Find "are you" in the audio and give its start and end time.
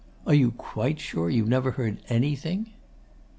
0.25-0.49